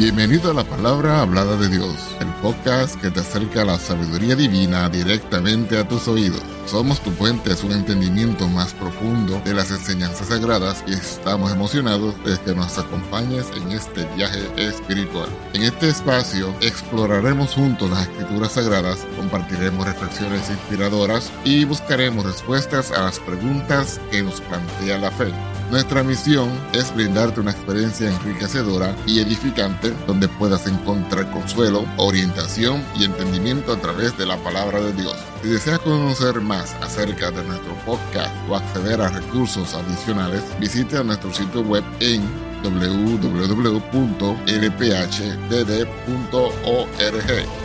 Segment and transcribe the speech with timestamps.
[0.00, 4.34] Bienvenido a la palabra hablada de Dios, el podcast que te acerca a la sabiduría
[4.34, 6.40] divina directamente a tus oídos.
[6.64, 12.14] Somos tu puente a un entendimiento más profundo de las enseñanzas sagradas y estamos emocionados
[12.24, 15.28] de que nos acompañes en este viaje espiritual.
[15.52, 23.02] En este espacio exploraremos juntos las escrituras sagradas, compartiremos reflexiones inspiradoras y buscaremos respuestas a
[23.02, 25.30] las preguntas que nos plantea la fe.
[25.70, 33.04] Nuestra misión es brindarte una experiencia enriquecedora y edificante donde puedas encontrar consuelo, orientación y
[33.04, 35.16] entendimiento a través de la palabra de Dios.
[35.42, 41.32] Si deseas conocer más acerca de nuestro podcast o acceder a recursos adicionales, visita nuestro
[41.32, 43.90] sitio web en www.lphdd.org.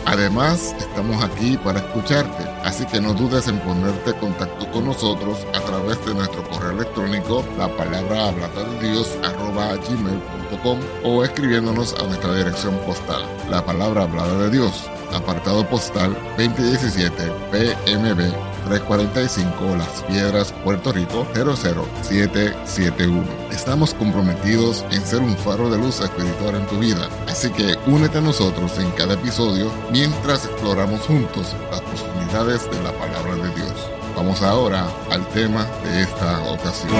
[0.05, 5.45] Además, estamos aquí para escucharte, así que no dudes en ponerte en contacto con nosotros
[5.54, 12.04] a través de nuestro correo electrónico, la palabra hablada de Dios gmail.com o escribiéndonos a
[12.04, 20.52] nuestra dirección postal, la palabra hablada de Dios, apartado postal 2017 PMB 345 Las Piedras,
[20.63, 23.24] Puerto Rico 00771.
[23.52, 28.18] Estamos comprometidos en ser un faro de luz espiritual en tu vida, así que únete
[28.18, 33.90] a nosotros en cada episodio mientras exploramos juntos las profundidades de la palabra de Dios.
[34.16, 36.91] Vamos ahora al tema de esta ocasión.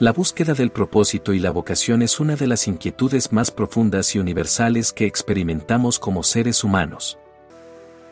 [0.00, 4.20] La búsqueda del propósito y la vocación es una de las inquietudes más profundas y
[4.20, 7.18] universales que experimentamos como seres humanos.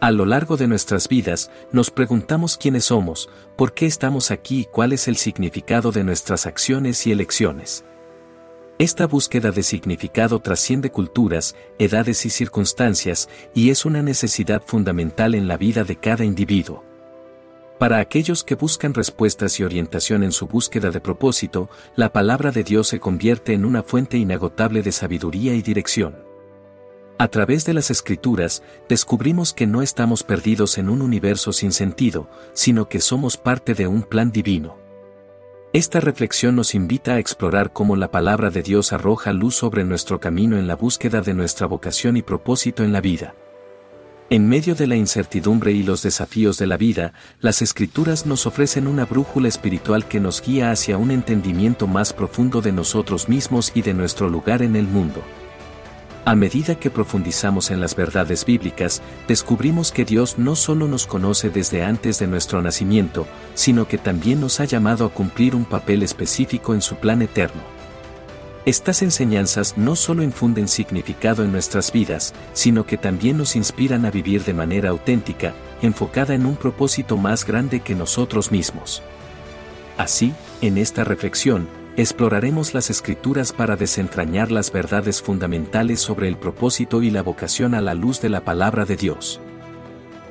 [0.07, 4.65] A lo largo de nuestras vidas, nos preguntamos quiénes somos, por qué estamos aquí y
[4.65, 7.85] cuál es el significado de nuestras acciones y elecciones.
[8.79, 15.49] Esta búsqueda de significado trasciende culturas, edades y circunstancias, y es una necesidad fundamental en
[15.49, 16.85] la vida de cada individuo.
[17.81, 22.63] Para aquellos que buscan respuestas y orientación en su búsqueda de propósito, la palabra de
[22.63, 26.26] Dios se convierte en una fuente inagotable de sabiduría y dirección.
[27.19, 32.29] A través de las escrituras, descubrimos que no estamos perdidos en un universo sin sentido,
[32.53, 34.77] sino que somos parte de un plan divino.
[35.73, 40.21] Esta reflexión nos invita a explorar cómo la palabra de Dios arroja luz sobre nuestro
[40.21, 43.35] camino en la búsqueda de nuestra vocación y propósito en la vida.
[44.29, 48.87] En medio de la incertidumbre y los desafíos de la vida, las escrituras nos ofrecen
[48.87, 53.81] una brújula espiritual que nos guía hacia un entendimiento más profundo de nosotros mismos y
[53.83, 55.23] de nuestro lugar en el mundo.
[56.29, 61.51] A medida que profundizamos en las verdades bíblicas, descubrimos que Dios no solo nos conoce
[61.51, 66.03] desde antes de nuestro nacimiento, sino que también nos ha llamado a cumplir un papel
[66.03, 67.63] específico en su plan eterno.
[68.65, 74.11] Estas enseñanzas no solo infunden significado en nuestras vidas, sino que también nos inspiran a
[74.11, 79.01] vivir de manera auténtica, enfocada en un propósito más grande que nosotros mismos.
[79.97, 87.03] Así, en esta reflexión, exploraremos las escrituras para desentrañar las verdades fundamentales sobre el propósito
[87.03, 89.41] y la vocación a la luz de la palabra de Dios.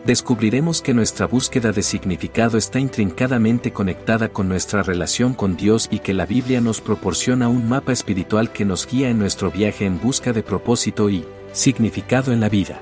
[0.06, 5.98] Descubriremos que nuestra búsqueda de significado está intrincadamente conectada con nuestra relación con Dios y
[5.98, 10.00] que la Biblia nos proporciona un mapa espiritual que nos guía en nuestro viaje en
[10.00, 12.82] busca de propósito y significado en la vida.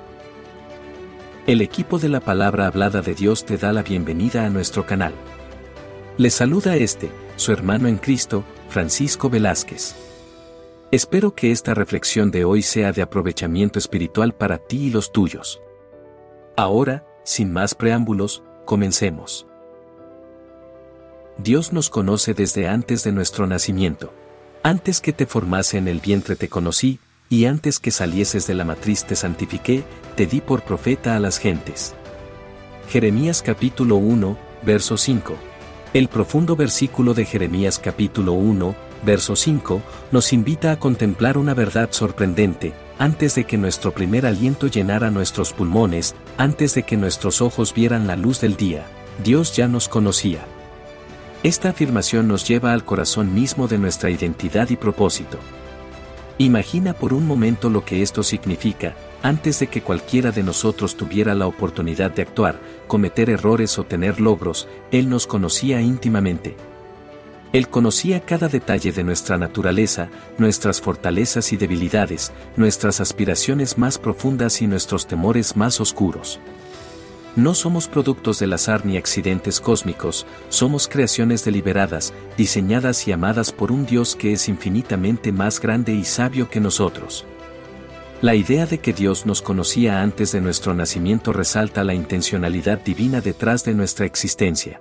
[1.47, 5.13] El equipo de la palabra hablada de Dios te da la bienvenida a nuestro canal.
[6.15, 9.95] Le saluda este, su hermano en Cristo, Francisco Velázquez.
[10.91, 15.59] Espero que esta reflexión de hoy sea de aprovechamiento espiritual para ti y los tuyos.
[16.55, 19.47] Ahora, sin más preámbulos, comencemos.
[21.39, 24.13] Dios nos conoce desde antes de nuestro nacimiento.
[24.61, 28.65] Antes que te formase en el vientre te conocí, y antes que salieses de la
[28.65, 29.83] matriz te santifiqué,
[30.15, 31.95] te di por profeta a las gentes.
[32.87, 35.52] Jeremías capítulo 1, verso 5.
[35.93, 39.79] El profundo versículo de Jeremías capítulo 1, verso 5,
[40.11, 45.53] nos invita a contemplar una verdad sorprendente, antes de que nuestro primer aliento llenara nuestros
[45.53, 48.87] pulmones, antes de que nuestros ojos vieran la luz del día,
[49.23, 50.43] Dios ya nos conocía.
[51.43, 55.37] Esta afirmación nos lleva al corazón mismo de nuestra identidad y propósito.
[56.39, 61.35] Imagina por un momento lo que esto significa, antes de que cualquiera de nosotros tuviera
[61.35, 66.55] la oportunidad de actuar, cometer errores o tener logros, Él nos conocía íntimamente.
[67.53, 70.09] Él conocía cada detalle de nuestra naturaleza,
[70.39, 76.39] nuestras fortalezas y debilidades, nuestras aspiraciones más profundas y nuestros temores más oscuros.
[77.35, 83.71] No somos productos del azar ni accidentes cósmicos, somos creaciones deliberadas, diseñadas y amadas por
[83.71, 87.25] un Dios que es infinitamente más grande y sabio que nosotros.
[88.21, 93.19] La idea de que Dios nos conocía antes de nuestro nacimiento resalta la intencionalidad divina
[93.19, 94.79] detrás de nuestra existencia.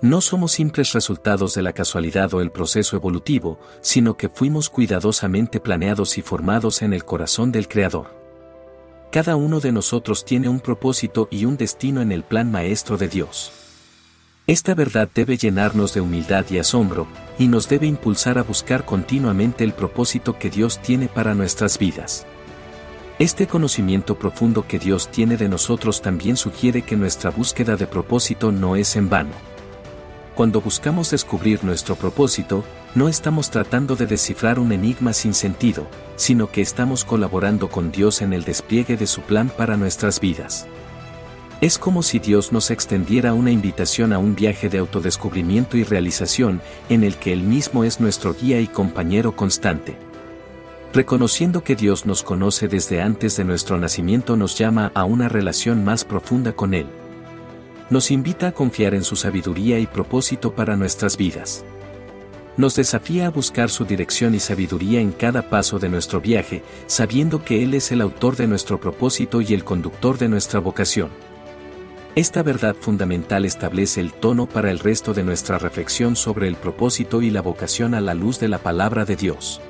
[0.00, 5.60] No somos simples resultados de la casualidad o el proceso evolutivo, sino que fuimos cuidadosamente
[5.60, 8.19] planeados y formados en el corazón del Creador.
[9.10, 13.08] Cada uno de nosotros tiene un propósito y un destino en el plan maestro de
[13.08, 13.50] Dios.
[14.46, 19.64] Esta verdad debe llenarnos de humildad y asombro, y nos debe impulsar a buscar continuamente
[19.64, 22.24] el propósito que Dios tiene para nuestras vidas.
[23.18, 28.52] Este conocimiento profundo que Dios tiene de nosotros también sugiere que nuestra búsqueda de propósito
[28.52, 29.34] no es en vano.
[30.36, 32.64] Cuando buscamos descubrir nuestro propósito,
[32.94, 38.20] no estamos tratando de descifrar un enigma sin sentido, sino que estamos colaborando con Dios
[38.20, 40.66] en el despliegue de su plan para nuestras vidas.
[41.60, 46.62] Es como si Dios nos extendiera una invitación a un viaje de autodescubrimiento y realización
[46.88, 49.96] en el que Él mismo es nuestro guía y compañero constante.
[50.92, 55.84] Reconociendo que Dios nos conoce desde antes de nuestro nacimiento nos llama a una relación
[55.84, 56.86] más profunda con Él.
[57.90, 61.64] Nos invita a confiar en su sabiduría y propósito para nuestras vidas.
[62.60, 67.42] Nos desafía a buscar su dirección y sabiduría en cada paso de nuestro viaje, sabiendo
[67.42, 71.08] que Él es el autor de nuestro propósito y el conductor de nuestra vocación.
[72.16, 77.22] Esta verdad fundamental establece el tono para el resto de nuestra reflexión sobre el propósito
[77.22, 79.62] y la vocación a la luz de la palabra de Dios.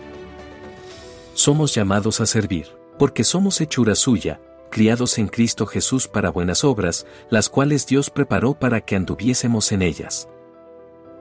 [1.35, 7.07] Somos llamados a servir, porque somos hechura suya, criados en Cristo Jesús para buenas obras,
[7.29, 10.29] las cuales Dios preparó para que anduviésemos en ellas.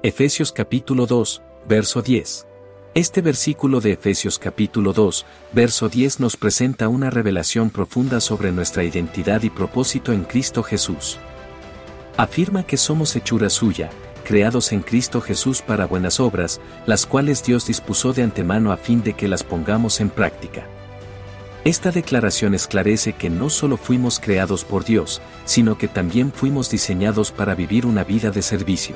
[0.01, 2.45] Efesios capítulo 2, verso 10.
[2.95, 8.83] Este versículo de Efesios capítulo 2, verso 10 nos presenta una revelación profunda sobre nuestra
[8.83, 11.19] identidad y propósito en Cristo Jesús.
[12.17, 13.89] Afirma que somos hechura suya,
[14.23, 19.03] creados en Cristo Jesús para buenas obras, las cuales Dios dispuso de antemano a fin
[19.03, 20.67] de que las pongamos en práctica.
[21.65, 27.31] Esta declaración esclarece que no solo fuimos creados por Dios, sino que también fuimos diseñados
[27.31, 28.95] para vivir una vida de servicio.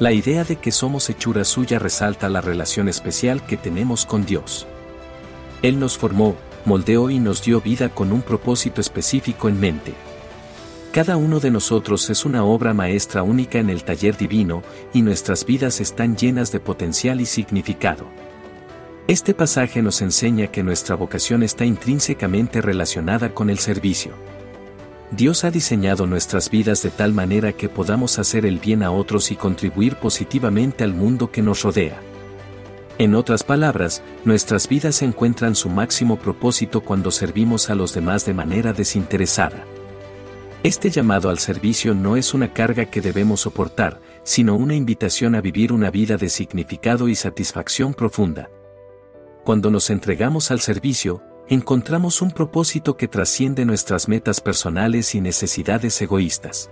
[0.00, 4.66] La idea de que somos hechura suya resalta la relación especial que tenemos con Dios.
[5.60, 9.92] Él nos formó, moldeó y nos dio vida con un propósito específico en mente.
[10.90, 14.62] Cada uno de nosotros es una obra maestra única en el taller divino,
[14.94, 18.06] y nuestras vidas están llenas de potencial y significado.
[19.06, 24.14] Este pasaje nos enseña que nuestra vocación está intrínsecamente relacionada con el servicio.
[25.10, 29.32] Dios ha diseñado nuestras vidas de tal manera que podamos hacer el bien a otros
[29.32, 32.00] y contribuir positivamente al mundo que nos rodea.
[32.98, 38.34] En otras palabras, nuestras vidas encuentran su máximo propósito cuando servimos a los demás de
[38.34, 39.64] manera desinteresada.
[40.62, 45.40] Este llamado al servicio no es una carga que debemos soportar, sino una invitación a
[45.40, 48.50] vivir una vida de significado y satisfacción profunda.
[49.44, 56.00] Cuando nos entregamos al servicio, encontramos un propósito que trasciende nuestras metas personales y necesidades
[56.00, 56.70] egoístas.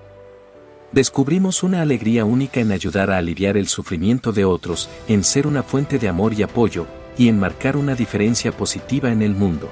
[0.93, 5.65] Descubrimos una alegría única en ayudar a aliviar el sufrimiento de otros, en ser una
[5.65, 6.87] fuente de amor y apoyo,
[7.19, 9.69] y en marcar una diferencia positiva en el mundo.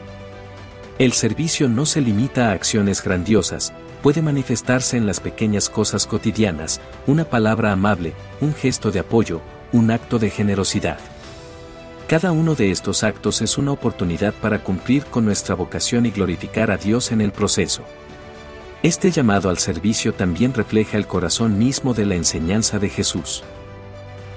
[0.99, 6.81] El servicio no se limita a acciones grandiosas, puede manifestarse en las pequeñas cosas cotidianas,
[7.06, 9.41] una palabra amable, un gesto de apoyo,
[9.73, 10.99] un acto de generosidad.
[12.08, 16.70] Cada uno de estos actos es una oportunidad para cumplir con nuestra vocación y glorificar
[16.70, 17.82] a Dios en el proceso.
[18.85, 23.42] Este llamado al servicio también refleja el corazón mismo de la enseñanza de Jesús.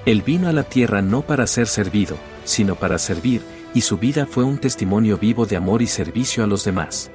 [0.04, 3.42] Él vino a la tierra no para ser servido, sino para servir,
[3.72, 7.12] y su vida fue un testimonio vivo de amor y servicio a los demás.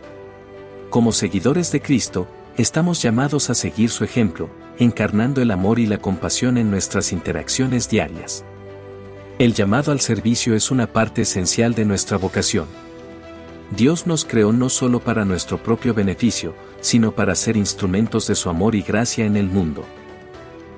[0.89, 5.97] Como seguidores de Cristo, estamos llamados a seguir su ejemplo, encarnando el amor y la
[5.97, 8.45] compasión en nuestras interacciones diarias.
[9.37, 12.67] El llamado al servicio es una parte esencial de nuestra vocación.
[13.75, 18.49] Dios nos creó no solo para nuestro propio beneficio, sino para ser instrumentos de su
[18.49, 19.83] amor y gracia en el mundo.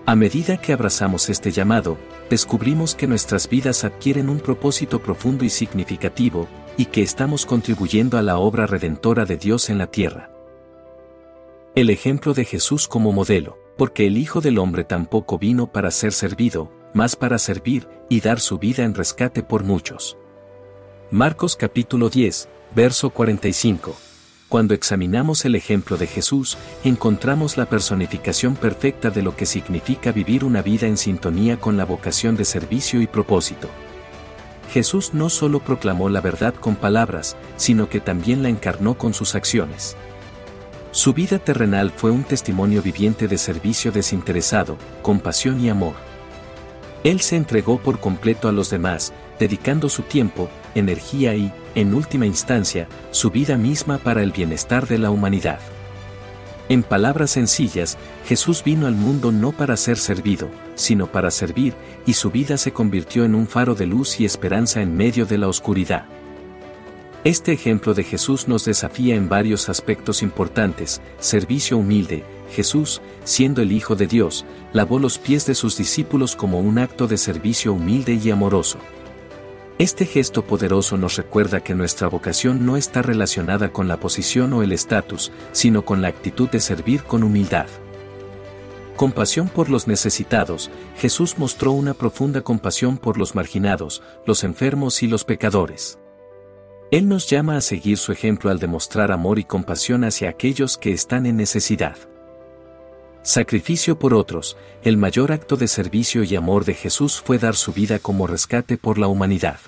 [0.07, 1.99] A medida que abrazamos este llamado,
[2.31, 6.47] descubrimos que nuestras vidas adquieren un propósito profundo y significativo,
[6.77, 10.31] y que estamos contribuyendo a la obra redentora de Dios en la tierra.
[11.75, 16.11] El ejemplo de Jesús como modelo, porque el Hijo del Hombre tampoco vino para ser
[16.11, 20.17] servido, más para servir y dar su vida en rescate por muchos.
[21.11, 23.95] Marcos capítulo 10, verso 45.
[24.49, 30.45] Cuando examinamos el ejemplo de Jesús, encontramos la personificación perfecta de lo que significa vivir
[30.45, 33.67] una vida en sintonía con la vocación de servicio y propósito.
[34.71, 39.35] Jesús no solo proclamó la verdad con palabras, sino que también la encarnó con sus
[39.35, 39.97] acciones.
[40.91, 45.93] Su vida terrenal fue un testimonio viviente de servicio desinteresado, compasión y amor.
[47.07, 52.25] Él se entregó por completo a los demás, dedicando su tiempo, energía y, en última
[52.25, 55.59] instancia, su vida misma para el bienestar de la humanidad.
[56.67, 62.11] En palabras sencillas, Jesús vino al mundo no para ser servido, sino para servir, y
[62.11, 65.47] su vida se convirtió en un faro de luz y esperanza en medio de la
[65.47, 66.16] oscuridad.
[67.23, 73.71] Este ejemplo de Jesús nos desafía en varios aspectos importantes, servicio humilde, Jesús, siendo el
[73.71, 78.13] Hijo de Dios, lavó los pies de sus discípulos como un acto de servicio humilde
[78.13, 78.77] y amoroso.
[79.79, 84.63] Este gesto poderoso nos recuerda que nuestra vocación no está relacionada con la posición o
[84.63, 87.67] el estatus, sino con la actitud de servir con humildad.
[88.95, 95.07] Compasión por los necesitados, Jesús mostró una profunda compasión por los marginados, los enfermos y
[95.07, 95.99] los pecadores.
[96.89, 100.93] Él nos llama a seguir su ejemplo al demostrar amor y compasión hacia aquellos que
[100.93, 101.97] están en necesidad.
[103.23, 107.73] Sacrificio por otros, el mayor acto de servicio y amor de Jesús fue dar su
[107.73, 109.59] vida como rescate por la humanidad.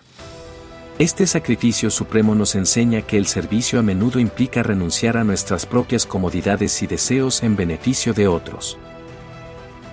[0.98, 6.06] Este sacrificio supremo nos enseña que el servicio a menudo implica renunciar a nuestras propias
[6.06, 8.78] comodidades y deseos en beneficio de otros.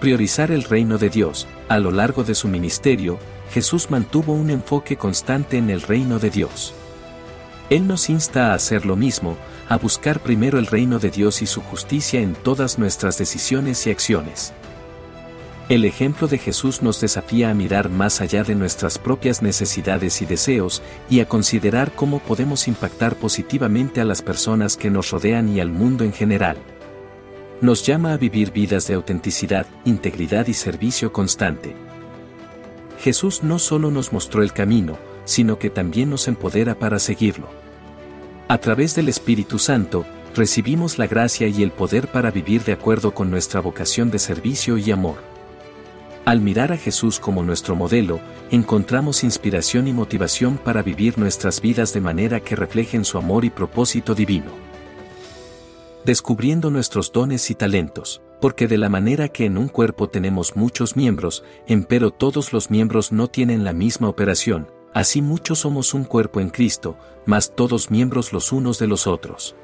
[0.00, 3.18] Priorizar el reino de Dios, a lo largo de su ministerio,
[3.50, 6.72] Jesús mantuvo un enfoque constante en el reino de Dios.
[7.68, 9.36] Él nos insta a hacer lo mismo,
[9.68, 13.90] a buscar primero el reino de Dios y su justicia en todas nuestras decisiones y
[13.90, 14.52] acciones.
[15.68, 20.26] El ejemplo de Jesús nos desafía a mirar más allá de nuestras propias necesidades y
[20.26, 20.80] deseos
[21.10, 25.70] y a considerar cómo podemos impactar positivamente a las personas que nos rodean y al
[25.70, 26.56] mundo en general.
[27.60, 31.74] Nos llama a vivir vidas de autenticidad, integridad y servicio constante.
[33.00, 34.96] Jesús no solo nos mostró el camino,
[35.26, 37.48] sino que también nos empodera para seguirlo.
[38.48, 43.12] A través del Espíritu Santo, recibimos la gracia y el poder para vivir de acuerdo
[43.12, 45.16] con nuestra vocación de servicio y amor.
[46.24, 51.92] Al mirar a Jesús como nuestro modelo, encontramos inspiración y motivación para vivir nuestras vidas
[51.92, 54.50] de manera que reflejen su amor y propósito divino.
[56.04, 60.96] Descubriendo nuestros dones y talentos, porque de la manera que en un cuerpo tenemos muchos
[60.96, 66.40] miembros, empero todos los miembros no tienen la misma operación, Así muchos somos un cuerpo
[66.40, 69.54] en Cristo, mas todos miembros los unos de los otros.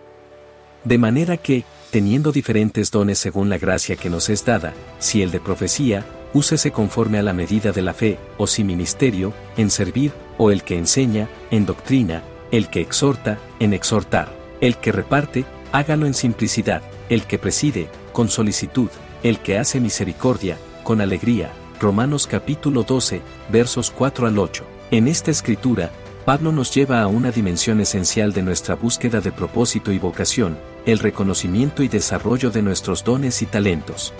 [0.84, 5.30] De manera que, teniendo diferentes dones según la gracia que nos es dada, si el
[5.30, 10.12] de profecía, úsese conforme a la medida de la fe, o si ministerio, en servir,
[10.36, 14.28] o el que enseña, en doctrina, el que exhorta, en exhortar,
[14.60, 18.90] el que reparte, hágalo en simplicidad, el que preside, con solicitud,
[19.22, 21.54] el que hace misericordia, con alegría.
[21.80, 24.66] Romanos capítulo 12, versos 4 al 8.
[24.92, 25.90] En esta escritura,
[26.26, 30.98] Pablo nos lleva a una dimensión esencial de nuestra búsqueda de propósito y vocación, el
[30.98, 34.12] reconocimiento y desarrollo de nuestros dones y talentos.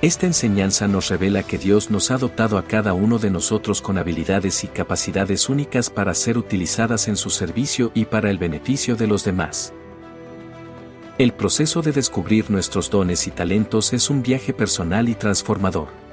[0.00, 3.98] Esta enseñanza nos revela que Dios nos ha dotado a cada uno de nosotros con
[3.98, 9.06] habilidades y capacidades únicas para ser utilizadas en su servicio y para el beneficio de
[9.06, 9.74] los demás.
[11.18, 16.03] El proceso de descubrir nuestros dones y talentos es un viaje personal y transformador.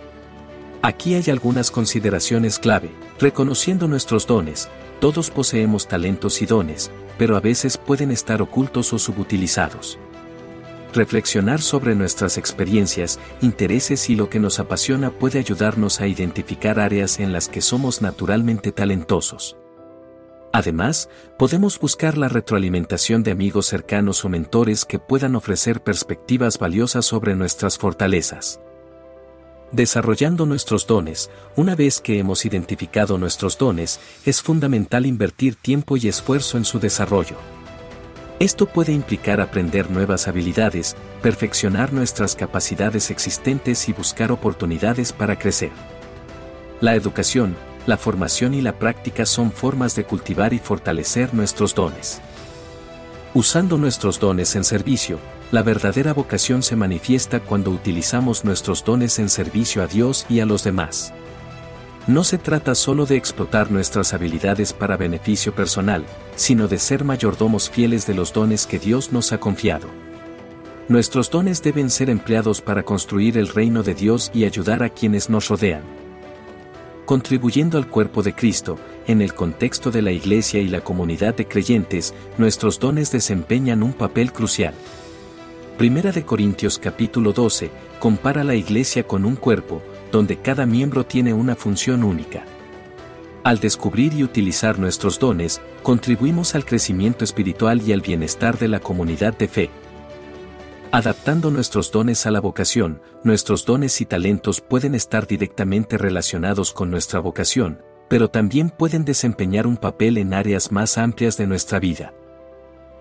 [0.84, 4.68] Aquí hay algunas consideraciones clave, reconociendo nuestros dones,
[5.00, 10.00] todos poseemos talentos y dones, pero a veces pueden estar ocultos o subutilizados.
[10.92, 17.20] Reflexionar sobre nuestras experiencias, intereses y lo que nos apasiona puede ayudarnos a identificar áreas
[17.20, 19.58] en las que somos naturalmente talentosos.
[20.52, 27.06] Además, podemos buscar la retroalimentación de amigos cercanos o mentores que puedan ofrecer perspectivas valiosas
[27.06, 28.60] sobre nuestras fortalezas.
[29.72, 36.10] Desarrollando nuestros dones, una vez que hemos identificado nuestros dones, es fundamental invertir tiempo y
[36.10, 37.38] esfuerzo en su desarrollo.
[38.40, 45.72] Esto puede implicar aprender nuevas habilidades, perfeccionar nuestras capacidades existentes y buscar oportunidades para crecer.
[46.82, 52.20] La educación, la formación y la práctica son formas de cultivar y fortalecer nuestros dones.
[53.34, 55.18] Usando nuestros dones en servicio,
[55.52, 60.46] la verdadera vocación se manifiesta cuando utilizamos nuestros dones en servicio a Dios y a
[60.46, 61.14] los demás.
[62.08, 66.04] No se trata solo de explotar nuestras habilidades para beneficio personal,
[66.36, 69.88] sino de ser mayordomos fieles de los dones que Dios nos ha confiado.
[70.88, 75.30] Nuestros dones deben ser empleados para construir el reino de Dios y ayudar a quienes
[75.30, 75.84] nos rodean.
[77.06, 81.48] Contribuyendo al cuerpo de Cristo, en el contexto de la Iglesia y la comunidad de
[81.48, 84.74] creyentes, nuestros dones desempeñan un papel crucial.
[85.82, 91.34] Primera de Corintios capítulo 12 compara la iglesia con un cuerpo, donde cada miembro tiene
[91.34, 92.46] una función única.
[93.44, 98.80] Al descubrir y utilizar nuestros dones, contribuimos al crecimiento espiritual y al bienestar de la
[98.80, 99.70] comunidad de fe.
[100.92, 106.92] Adaptando nuestros dones a la vocación, nuestros dones y talentos pueden estar directamente relacionados con
[106.92, 112.14] nuestra vocación, pero también pueden desempeñar un papel en áreas más amplias de nuestra vida.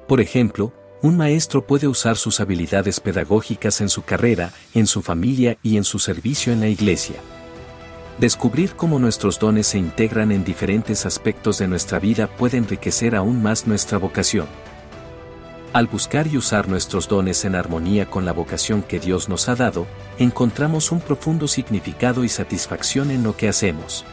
[0.09, 0.73] Por ejemplo,
[1.03, 5.85] un maestro puede usar sus habilidades pedagógicas en su carrera, en su familia y en
[5.85, 7.17] su servicio en la iglesia.
[8.19, 13.43] Descubrir cómo nuestros dones se integran en diferentes aspectos de nuestra vida puede enriquecer aún
[13.43, 14.47] más nuestra vocación.
[15.73, 19.55] Al buscar y usar nuestros dones en armonía con la vocación que Dios nos ha
[19.55, 19.87] dado,
[20.19, 24.05] encontramos un profundo significado y satisfacción en lo que hacemos.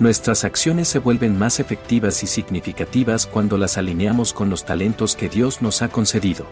[0.00, 5.28] Nuestras acciones se vuelven más efectivas y significativas cuando las alineamos con los talentos que
[5.28, 6.46] Dios nos ha concedido.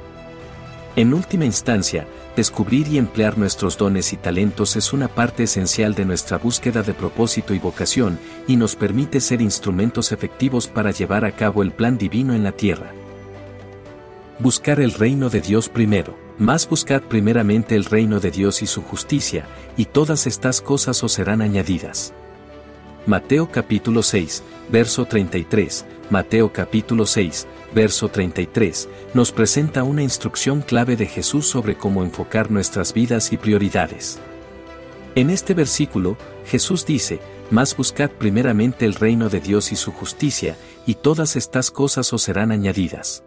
[0.97, 6.05] En última instancia, descubrir y emplear nuestros dones y talentos es una parte esencial de
[6.05, 11.33] nuestra búsqueda de propósito y vocación, y nos permite ser instrumentos efectivos para llevar a
[11.33, 12.93] cabo el plan divino en la tierra.
[14.41, 16.19] Buscar el reino de Dios primero.
[16.37, 19.47] Más buscad primeramente el reino de Dios y su justicia,
[19.79, 22.13] y todas estas cosas os serán añadidas.
[23.07, 30.97] Mateo capítulo 6, verso 33, Mateo capítulo 6, verso 33, nos presenta una instrucción clave
[30.97, 34.19] de Jesús sobre cómo enfocar nuestras vidas y prioridades.
[35.15, 40.57] En este versículo, Jesús dice, Más buscad primeramente el reino de Dios y su justicia,
[40.87, 43.25] y todas estas cosas os serán añadidas.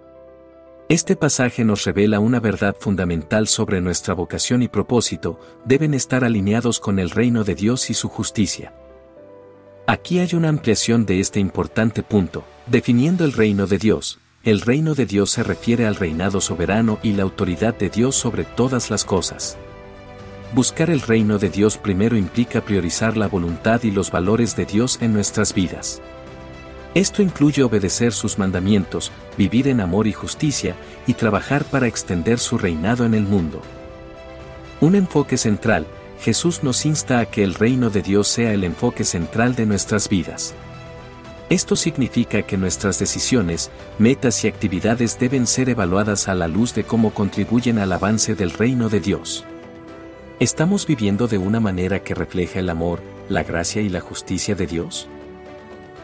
[0.89, 6.79] Este pasaje nos revela una verdad fundamental sobre nuestra vocación y propósito, deben estar alineados
[6.79, 8.73] con el reino de Dios y su justicia.
[9.91, 14.19] Aquí hay una ampliación de este importante punto, definiendo el reino de Dios.
[14.41, 18.45] El reino de Dios se refiere al reinado soberano y la autoridad de Dios sobre
[18.45, 19.57] todas las cosas.
[20.55, 24.97] Buscar el reino de Dios primero implica priorizar la voluntad y los valores de Dios
[25.01, 26.01] en nuestras vidas.
[26.93, 32.57] Esto incluye obedecer sus mandamientos, vivir en amor y justicia, y trabajar para extender su
[32.57, 33.61] reinado en el mundo.
[34.79, 35.85] Un enfoque central,
[36.21, 40.07] Jesús nos insta a que el reino de Dios sea el enfoque central de nuestras
[40.07, 40.53] vidas.
[41.49, 46.83] Esto significa que nuestras decisiones, metas y actividades deben ser evaluadas a la luz de
[46.83, 49.45] cómo contribuyen al avance del reino de Dios.
[50.39, 54.67] ¿Estamos viviendo de una manera que refleja el amor, la gracia y la justicia de
[54.67, 55.07] Dios?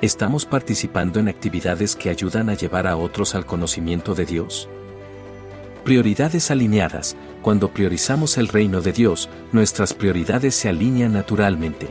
[0.01, 4.67] ¿Estamos participando en actividades que ayudan a llevar a otros al conocimiento de Dios?
[5.87, 7.15] Prioridades alineadas.
[7.41, 11.87] Cuando priorizamos el reino de Dios, nuestras prioridades se alinean naturalmente.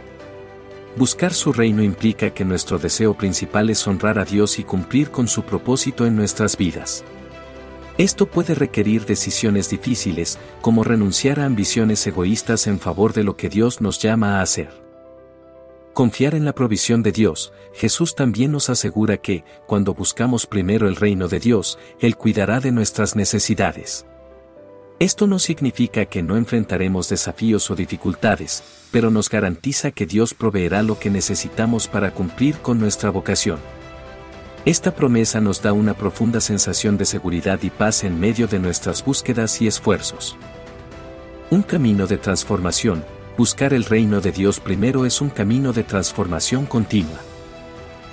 [0.99, 5.29] Buscar su reino implica que nuestro deseo principal es honrar a Dios y cumplir con
[5.29, 7.05] su propósito en nuestras vidas.
[7.97, 13.49] Esto puede requerir decisiones difíciles, como renunciar a ambiciones egoístas en favor de lo que
[13.49, 14.86] Dios nos llama a hacer.
[15.97, 20.97] Confiar en la provisión de Dios, Jesús también nos asegura que, cuando buscamos primero el
[20.97, 24.05] reino de Dios, Él cuidará de nuestras necesidades.
[24.99, 30.83] Esto no significa que no enfrentaremos desafíos o dificultades, pero nos garantiza que Dios proveerá
[30.83, 33.59] lo que necesitamos para cumplir con nuestra vocación.
[34.67, 39.03] Esta promesa nos da una profunda sensación de seguridad y paz en medio de nuestras
[39.03, 40.37] búsquedas y esfuerzos.
[41.49, 43.03] Un camino de transformación,
[43.37, 47.21] buscar el reino de Dios primero es un camino de transformación continua.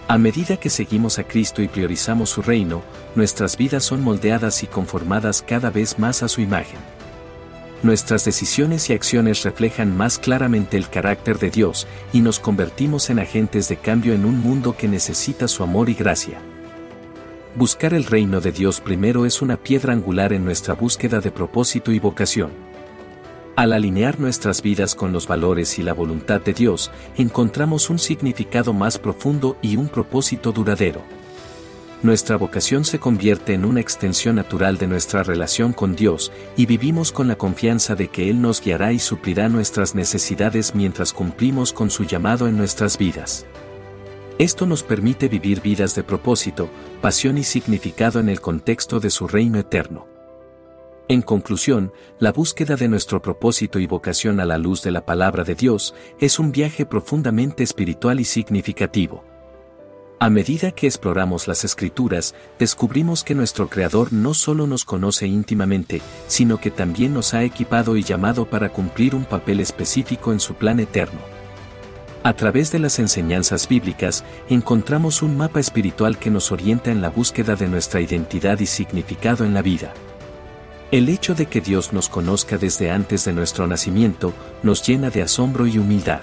[0.07, 2.83] A medida que seguimos a Cristo y priorizamos su reino,
[3.15, 6.79] nuestras vidas son moldeadas y conformadas cada vez más a su imagen.
[7.83, 13.19] Nuestras decisiones y acciones reflejan más claramente el carácter de Dios y nos convertimos en
[13.19, 16.39] agentes de cambio en un mundo que necesita su amor y gracia.
[17.55, 21.91] Buscar el reino de Dios primero es una piedra angular en nuestra búsqueda de propósito
[21.91, 22.72] y vocación.
[23.55, 28.73] Al alinear nuestras vidas con los valores y la voluntad de Dios, encontramos un significado
[28.73, 31.03] más profundo y un propósito duradero.
[32.01, 37.11] Nuestra vocación se convierte en una extensión natural de nuestra relación con Dios y vivimos
[37.11, 41.91] con la confianza de que Él nos guiará y suplirá nuestras necesidades mientras cumplimos con
[41.91, 43.45] su llamado en nuestras vidas.
[44.39, 49.27] Esto nos permite vivir vidas de propósito, pasión y significado en el contexto de su
[49.27, 50.12] reino eterno.
[51.09, 55.43] En conclusión, la búsqueda de nuestro propósito y vocación a la luz de la palabra
[55.43, 59.25] de Dios es un viaje profundamente espiritual y significativo.
[60.19, 66.01] A medida que exploramos las escrituras, descubrimos que nuestro Creador no solo nos conoce íntimamente,
[66.27, 70.53] sino que también nos ha equipado y llamado para cumplir un papel específico en su
[70.53, 71.19] plan eterno.
[72.23, 77.09] A través de las enseñanzas bíblicas, encontramos un mapa espiritual que nos orienta en la
[77.09, 79.93] búsqueda de nuestra identidad y significado en la vida.
[80.93, 85.23] El hecho de que Dios nos conozca desde antes de nuestro nacimiento nos llena de
[85.23, 86.21] asombro y humildad.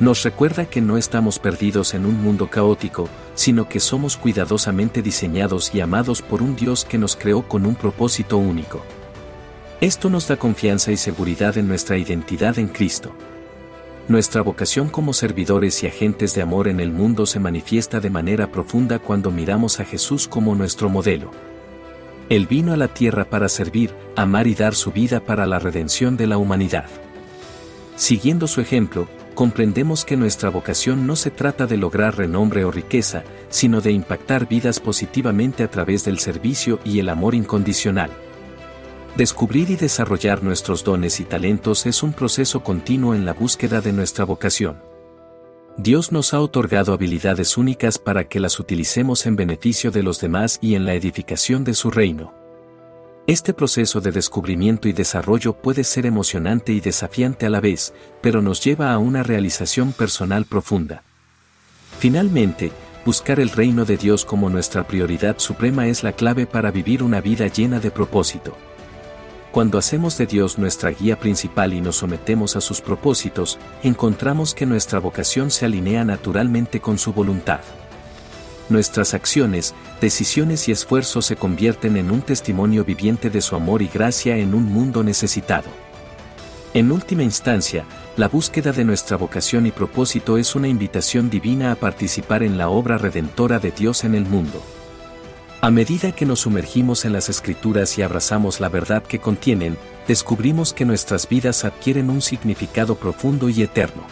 [0.00, 5.72] Nos recuerda que no estamos perdidos en un mundo caótico, sino que somos cuidadosamente diseñados
[5.76, 8.82] y amados por un Dios que nos creó con un propósito único.
[9.80, 13.12] Esto nos da confianza y seguridad en nuestra identidad en Cristo.
[14.08, 18.50] Nuestra vocación como servidores y agentes de amor en el mundo se manifiesta de manera
[18.50, 21.30] profunda cuando miramos a Jesús como nuestro modelo.
[22.32, 26.16] Él vino a la tierra para servir, amar y dar su vida para la redención
[26.16, 26.86] de la humanidad.
[27.94, 33.22] Siguiendo su ejemplo, comprendemos que nuestra vocación no se trata de lograr renombre o riqueza,
[33.50, 38.08] sino de impactar vidas positivamente a través del servicio y el amor incondicional.
[39.14, 43.92] Descubrir y desarrollar nuestros dones y talentos es un proceso continuo en la búsqueda de
[43.92, 44.91] nuestra vocación.
[45.78, 50.58] Dios nos ha otorgado habilidades únicas para que las utilicemos en beneficio de los demás
[50.60, 52.34] y en la edificación de su reino.
[53.26, 58.42] Este proceso de descubrimiento y desarrollo puede ser emocionante y desafiante a la vez, pero
[58.42, 61.04] nos lleva a una realización personal profunda.
[61.98, 62.70] Finalmente,
[63.06, 67.22] buscar el reino de Dios como nuestra prioridad suprema es la clave para vivir una
[67.22, 68.56] vida llena de propósito.
[69.52, 74.66] Cuando hacemos de Dios nuestra guía principal y nos sometemos a sus propósitos, encontramos que
[74.66, 77.60] nuestra vocación se alinea naturalmente con su voluntad
[78.72, 83.88] nuestras acciones, decisiones y esfuerzos se convierten en un testimonio viviente de su amor y
[83.88, 85.68] gracia en un mundo necesitado.
[86.74, 87.84] En última instancia,
[88.16, 92.70] la búsqueda de nuestra vocación y propósito es una invitación divina a participar en la
[92.70, 94.62] obra redentora de Dios en el mundo.
[95.64, 100.72] A medida que nos sumergimos en las escrituras y abrazamos la verdad que contienen, descubrimos
[100.72, 104.02] que nuestras vidas adquieren un significado profundo y eterno.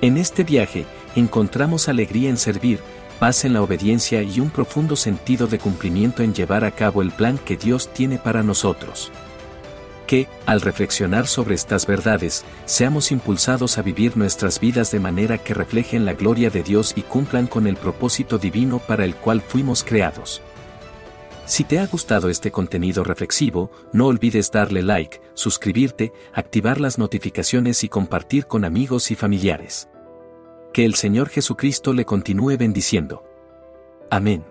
[0.00, 2.80] En este viaje, encontramos alegría en servir,
[3.20, 7.12] paz en la obediencia y un profundo sentido de cumplimiento en llevar a cabo el
[7.12, 9.12] plan que Dios tiene para nosotros.
[10.08, 15.52] Que, al reflexionar sobre estas verdades, seamos impulsados a vivir nuestras vidas de manera que
[15.52, 19.84] reflejen la gloria de Dios y cumplan con el propósito divino para el cual fuimos
[19.84, 20.40] creados.
[21.44, 27.84] Si te ha gustado este contenido reflexivo, no olvides darle like, suscribirte, activar las notificaciones
[27.84, 29.90] y compartir con amigos y familiares.
[30.72, 33.24] Que el Señor Jesucristo le continúe bendiciendo.
[34.10, 34.44] Amén.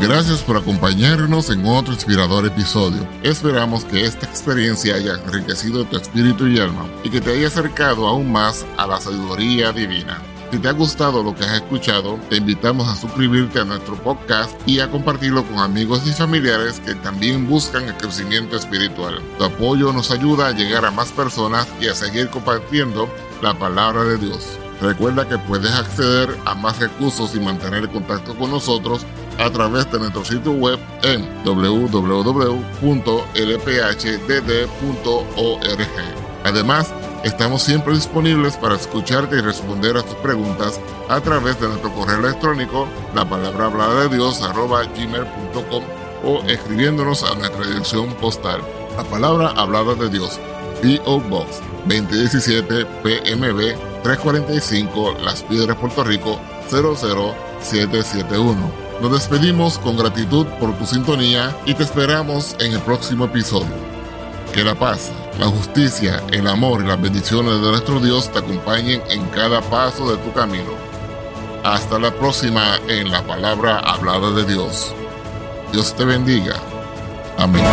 [0.00, 3.06] Gracias por acompañarnos en otro inspirador episodio.
[3.22, 8.06] Esperamos que esta experiencia haya enriquecido tu espíritu y alma y que te haya acercado
[8.06, 10.22] aún más a la sabiduría divina.
[10.50, 14.50] Si te ha gustado lo que has escuchado, te invitamos a suscribirte a nuestro podcast
[14.66, 19.20] y a compartirlo con amigos y familiares que también buscan el crecimiento espiritual.
[19.36, 23.06] Tu apoyo nos ayuda a llegar a más personas y a seguir compartiendo
[23.42, 24.58] la palabra de Dios.
[24.80, 29.04] Recuerda que puedes acceder a más recursos y mantener contacto con nosotros
[29.38, 32.60] a través de nuestro sitio web en www.lphdd.org.
[36.44, 36.92] Además,
[37.24, 42.18] estamos siempre disponibles para escucharte y responder a tus preguntas a través de nuestro correo
[42.18, 45.82] electrónico, la palabra hablada de Dios, arroba gmail.com
[46.24, 48.60] o escribiéndonos a nuestra dirección postal,
[48.96, 50.38] la palabra hablada de Dios,
[50.82, 51.20] P.O.
[51.20, 56.38] Box 2017 PMB 345 Las Piedras, Puerto Rico
[56.70, 58.79] 00771.
[59.00, 63.72] Nos despedimos con gratitud por tu sintonía y te esperamos en el próximo episodio.
[64.52, 69.02] Que la paz, la justicia, el amor y las bendiciones de nuestro Dios te acompañen
[69.08, 70.72] en cada paso de tu camino.
[71.64, 74.94] Hasta la próxima en la palabra hablada de Dios.
[75.72, 76.56] Dios te bendiga.
[77.38, 77.64] Amén.